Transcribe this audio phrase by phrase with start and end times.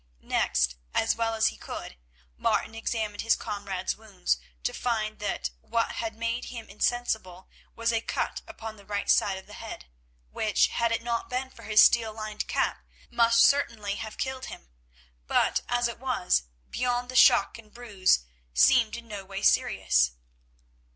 [0.23, 1.95] Next, as well as he could,
[2.35, 8.01] Martin examined his comrade's wounds, to find that what had made him insensible was a
[8.01, 9.85] cut upon the right side of the head,
[10.31, 12.79] which, had it not been for his steel lined cap,
[13.11, 14.69] must certainly have killed him,
[15.27, 18.21] but as it was, beyond the shock and bruise,
[18.55, 20.13] seemed in no way serious.